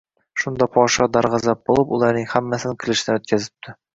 [0.43, 3.79] Shunda podsho darg‘azab bo‘lib ularning hammasini qilichdan o‘tkazibdi